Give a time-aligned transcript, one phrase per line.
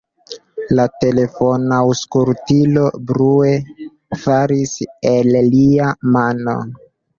[0.77, 3.53] La telefonaŭskultilo brue
[4.25, 4.75] falis
[5.15, 6.61] el lia mano.